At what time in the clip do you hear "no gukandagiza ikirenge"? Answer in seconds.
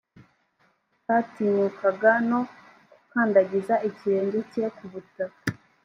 2.29-4.39